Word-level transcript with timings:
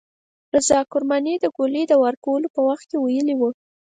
رضا 0.53 0.79
کرماني 0.91 1.33
د 1.39 1.45
ګولۍ 1.55 1.83
د 1.87 1.93
وار 2.01 2.15
کولو 2.25 2.47
په 2.55 2.61
وخت 2.67 2.83
کې 2.89 2.97
ویلي 2.99 3.35
وو. 3.37 3.49